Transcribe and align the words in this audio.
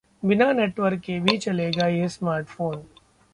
बिना 0.23 0.51
नेटवर्क 0.51 0.99
के 0.99 1.19
भी 1.19 1.37
चलेगा 1.37 1.87
ये 1.87 2.07
स्मार्टफोन 2.09 2.83